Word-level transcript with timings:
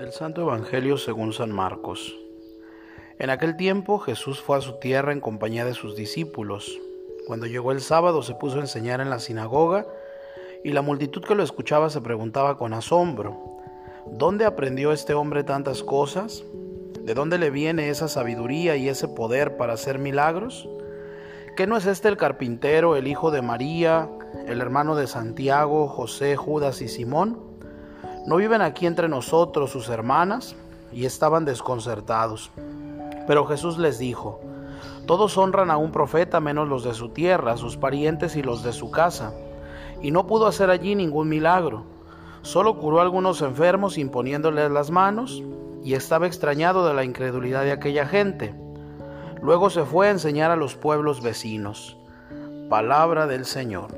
El 0.00 0.12
Santo 0.12 0.40
Evangelio 0.40 0.96
según 0.96 1.34
San 1.34 1.52
Marcos. 1.52 2.18
En 3.18 3.28
aquel 3.28 3.58
tiempo 3.58 3.98
Jesús 3.98 4.40
fue 4.40 4.56
a 4.56 4.62
su 4.62 4.78
tierra 4.78 5.12
en 5.12 5.20
compañía 5.20 5.66
de 5.66 5.74
sus 5.74 5.94
discípulos. 5.94 6.80
Cuando 7.26 7.44
llegó 7.44 7.70
el 7.70 7.82
sábado 7.82 8.22
se 8.22 8.34
puso 8.34 8.56
a 8.56 8.62
enseñar 8.62 9.02
en 9.02 9.10
la 9.10 9.18
sinagoga 9.18 9.86
y 10.64 10.72
la 10.72 10.80
multitud 10.80 11.22
que 11.22 11.34
lo 11.34 11.42
escuchaba 11.42 11.90
se 11.90 12.00
preguntaba 12.00 12.56
con 12.56 12.72
asombro, 12.72 13.58
¿dónde 14.06 14.46
aprendió 14.46 14.92
este 14.92 15.12
hombre 15.12 15.44
tantas 15.44 15.82
cosas? 15.82 16.44
¿De 17.02 17.12
dónde 17.12 17.36
le 17.36 17.50
viene 17.50 17.90
esa 17.90 18.08
sabiduría 18.08 18.76
y 18.76 18.88
ese 18.88 19.06
poder 19.06 19.58
para 19.58 19.74
hacer 19.74 19.98
milagros? 19.98 20.66
¿Qué 21.58 21.66
no 21.66 21.76
es 21.76 21.84
este 21.84 22.08
el 22.08 22.16
carpintero, 22.16 22.96
el 22.96 23.06
hijo 23.06 23.30
de 23.30 23.42
María, 23.42 24.08
el 24.46 24.62
hermano 24.62 24.96
de 24.96 25.06
Santiago, 25.06 25.88
José, 25.88 26.36
Judas 26.36 26.80
y 26.80 26.88
Simón? 26.88 27.49
¿No 28.26 28.36
viven 28.36 28.60
aquí 28.60 28.86
entre 28.86 29.08
nosotros 29.08 29.70
sus 29.70 29.88
hermanas? 29.88 30.54
Y 30.92 31.06
estaban 31.06 31.44
desconcertados. 31.44 32.50
Pero 33.26 33.46
Jesús 33.46 33.78
les 33.78 33.98
dijo, 33.98 34.40
Todos 35.06 35.38
honran 35.38 35.70
a 35.70 35.76
un 35.76 35.90
profeta 35.90 36.40
menos 36.40 36.68
los 36.68 36.84
de 36.84 36.94
su 36.94 37.10
tierra, 37.10 37.56
sus 37.56 37.76
parientes 37.76 38.36
y 38.36 38.42
los 38.42 38.62
de 38.62 38.72
su 38.72 38.90
casa. 38.90 39.32
Y 40.02 40.10
no 40.10 40.26
pudo 40.26 40.46
hacer 40.46 40.70
allí 40.70 40.94
ningún 40.94 41.28
milagro. 41.28 41.84
Solo 42.42 42.78
curó 42.78 43.00
a 43.00 43.02
algunos 43.02 43.42
enfermos 43.42 43.98
imponiéndoles 43.98 44.70
las 44.70 44.90
manos, 44.90 45.42
y 45.82 45.94
estaba 45.94 46.26
extrañado 46.26 46.86
de 46.86 46.94
la 46.94 47.04
incredulidad 47.04 47.64
de 47.64 47.72
aquella 47.72 48.06
gente. 48.06 48.54
Luego 49.42 49.70
se 49.70 49.84
fue 49.84 50.08
a 50.08 50.10
enseñar 50.10 50.50
a 50.50 50.56
los 50.56 50.74
pueblos 50.74 51.22
vecinos. 51.22 51.96
Palabra 52.68 53.26
del 53.26 53.46
Señor. 53.46 53.88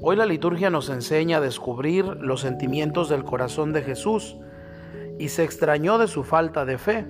Hoy 0.00 0.16
la 0.16 0.26
liturgia 0.26 0.70
nos 0.70 0.88
enseña 0.88 1.38
a 1.38 1.40
descubrir 1.40 2.04
los 2.04 2.40
sentimientos 2.40 3.08
del 3.08 3.24
corazón 3.24 3.72
de 3.72 3.82
Jesús 3.82 4.36
y 5.18 5.28
se 5.28 5.44
extrañó 5.44 5.98
de 5.98 6.08
su 6.08 6.24
falta 6.24 6.64
de 6.64 6.78
fe. 6.78 7.06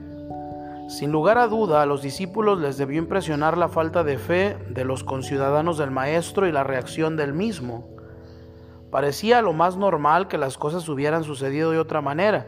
Sin 0.89 1.11
lugar 1.11 1.39
a 1.39 1.47
duda, 1.47 1.81
a 1.81 1.87
los 1.87 2.03
discípulos 2.03 2.61
les 2.61 2.77
debió 2.77 2.99
impresionar 2.99 3.57
la 3.57 3.69
falta 3.69 4.05
de 4.05 4.19
fe 4.19 4.59
de 4.69 4.85
los 4.85 5.03
conciudadanos 5.03 5.79
del 5.79 5.91
Maestro 5.91 6.47
y 6.47 6.53
la 6.53 6.63
reacción 6.63 7.17
del 7.17 7.33
mismo. 7.33 7.89
Parecía 8.91 9.41
lo 9.41 9.55
más 9.55 9.77
normal 9.77 10.29
que 10.29 10.39
las 10.39 10.59
cosas 10.59 10.89
hubieran 10.89 11.25
sucedido 11.25 11.71
de 11.71 11.79
otra 11.79 12.03
manera. 12.03 12.47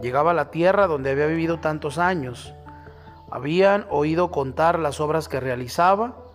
Llegaba 0.00 0.30
a 0.30 0.34
la 0.34 0.50
tierra 0.52 0.86
donde 0.86 1.10
había 1.10 1.26
vivido 1.26 1.58
tantos 1.58 1.98
años. 1.98 2.54
Habían 3.30 3.86
oído 3.90 4.30
contar 4.30 4.78
las 4.78 5.00
obras 5.00 5.28
que 5.28 5.40
realizaba 5.40 6.27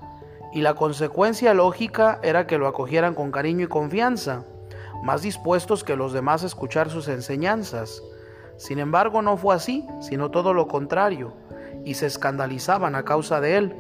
y 0.54 0.62
la 0.62 0.76
consecuencia 0.76 1.54
lógica 1.54 2.20
era 2.22 2.46
que 2.46 2.58
lo 2.58 2.68
acogieran 2.68 3.16
con 3.16 3.32
cariño 3.32 3.66
y 3.66 3.70
confianza, 3.70 4.44
más 5.04 5.24
dispuestos 5.24 5.84
que 5.84 5.96
los 5.96 6.14
demás 6.14 6.44
a 6.44 6.48
escuchar 6.48 6.90
sus 6.90 7.08
enseñanzas. 7.08 8.04
Sin 8.58 8.78
embargo, 8.78 9.22
no 9.22 9.36
fue 9.36 9.56
así, 9.56 9.86
sino 10.00 10.30
todo 10.30 10.54
lo 10.54 10.68
contrario, 10.68 11.34
y 11.84 11.96
se 11.96 12.06
escandalizaban 12.06 12.94
a 12.96 13.04
causa 13.04 13.42
de 13.42 13.58
él. 13.58 13.76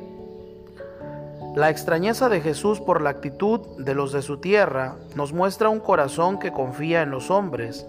La 1.55 1.69
extrañeza 1.69 2.29
de 2.29 2.41
Jesús 2.41 2.81
por 2.81 3.01
la 3.01 3.11
actitud 3.11 3.59
de 3.77 3.93
los 3.93 4.11
de 4.11 4.23
su 4.23 4.37
tierra 4.37 4.95
nos 5.15 5.31
muestra 5.31 5.69
un 5.69 5.79
corazón 5.79 6.39
que 6.39 6.51
confía 6.51 7.03
en 7.03 7.11
los 7.11 7.29
hombres, 7.29 7.85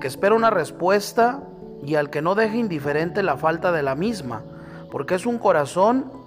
que 0.00 0.06
espera 0.06 0.36
una 0.36 0.50
respuesta 0.50 1.42
y 1.84 1.96
al 1.96 2.10
que 2.10 2.22
no 2.22 2.36
deja 2.36 2.54
indiferente 2.54 3.24
la 3.24 3.36
falta 3.36 3.72
de 3.72 3.82
la 3.82 3.96
misma, 3.96 4.44
porque 4.92 5.16
es 5.16 5.26
un 5.26 5.38
corazón 5.38 6.19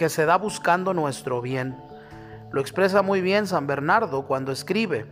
que 0.00 0.08
se 0.08 0.24
da 0.24 0.38
buscando 0.38 0.94
nuestro 0.94 1.42
bien. 1.42 1.76
Lo 2.52 2.62
expresa 2.62 3.02
muy 3.02 3.20
bien 3.20 3.46
San 3.46 3.66
Bernardo 3.66 4.22
cuando 4.22 4.50
escribe, 4.50 5.04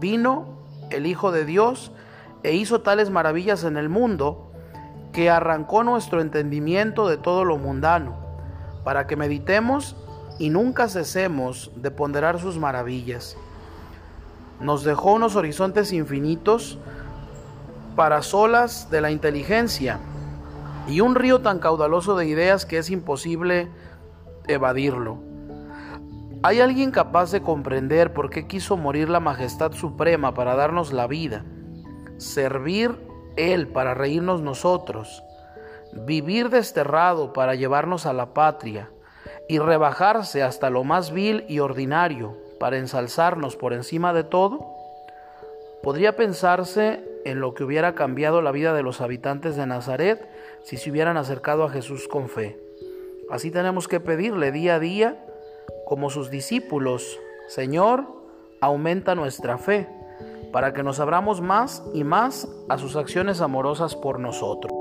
vino 0.00 0.64
el 0.88 1.04
Hijo 1.04 1.30
de 1.30 1.44
Dios 1.44 1.92
e 2.42 2.54
hizo 2.54 2.80
tales 2.80 3.10
maravillas 3.10 3.64
en 3.64 3.76
el 3.76 3.90
mundo 3.90 4.50
que 5.12 5.28
arrancó 5.28 5.84
nuestro 5.84 6.22
entendimiento 6.22 7.06
de 7.06 7.18
todo 7.18 7.44
lo 7.44 7.58
mundano, 7.58 8.16
para 8.82 9.06
que 9.06 9.14
meditemos 9.14 9.94
y 10.38 10.48
nunca 10.48 10.88
cesemos 10.88 11.70
de 11.76 11.90
ponderar 11.90 12.40
sus 12.40 12.56
maravillas. 12.56 13.36
Nos 14.58 14.84
dejó 14.84 15.12
unos 15.12 15.36
horizontes 15.36 15.92
infinitos 15.92 16.78
para 17.94 18.22
solas 18.22 18.90
de 18.90 19.02
la 19.02 19.10
inteligencia 19.10 19.98
y 20.88 21.02
un 21.02 21.14
río 21.14 21.42
tan 21.42 21.58
caudaloso 21.58 22.16
de 22.16 22.24
ideas 22.24 22.64
que 22.64 22.78
es 22.78 22.88
imposible 22.88 23.68
evadirlo. 24.52 25.18
¿Hay 26.42 26.60
alguien 26.60 26.90
capaz 26.90 27.32
de 27.32 27.42
comprender 27.42 28.14
por 28.14 28.30
qué 28.30 28.46
quiso 28.46 28.78
morir 28.78 29.10
la 29.10 29.20
majestad 29.20 29.72
suprema 29.72 30.32
para 30.32 30.54
darnos 30.54 30.92
la 30.92 31.06
vida? 31.06 31.44
Servir 32.16 32.98
Él 33.36 33.68
para 33.68 33.92
reírnos 33.92 34.40
nosotros, 34.40 35.22
vivir 36.06 36.48
desterrado 36.48 37.34
para 37.34 37.54
llevarnos 37.56 38.06
a 38.06 38.14
la 38.14 38.32
patria 38.32 38.90
y 39.48 39.58
rebajarse 39.58 40.42
hasta 40.42 40.70
lo 40.70 40.82
más 40.82 41.12
vil 41.12 41.44
y 41.46 41.58
ordinario 41.58 42.38
para 42.58 42.78
ensalzarnos 42.78 43.56
por 43.56 43.74
encima 43.74 44.14
de 44.14 44.24
todo? 44.24 44.66
Podría 45.82 46.16
pensarse 46.16 47.04
en 47.26 47.40
lo 47.40 47.52
que 47.52 47.64
hubiera 47.64 47.94
cambiado 47.94 48.40
la 48.40 48.50
vida 48.50 48.72
de 48.72 48.82
los 48.82 49.02
habitantes 49.02 49.56
de 49.56 49.66
Nazaret 49.66 50.26
si 50.62 50.78
se 50.78 50.90
hubieran 50.90 51.18
acercado 51.18 51.64
a 51.64 51.70
Jesús 51.70 52.08
con 52.08 52.28
fe. 52.28 52.69
Así 53.30 53.50
tenemos 53.50 53.88
que 53.88 54.00
pedirle 54.00 54.52
día 54.52 54.76
a 54.76 54.80
día, 54.80 55.24
como 55.86 56.10
sus 56.10 56.30
discípulos, 56.30 57.18
Señor, 57.48 58.06
aumenta 58.60 59.14
nuestra 59.14 59.58
fe, 59.58 59.88
para 60.52 60.72
que 60.72 60.82
nos 60.82 61.00
abramos 61.00 61.40
más 61.40 61.84
y 61.94 62.04
más 62.04 62.48
a 62.68 62.78
sus 62.78 62.96
acciones 62.96 63.40
amorosas 63.40 63.94
por 63.94 64.18
nosotros. 64.18 64.72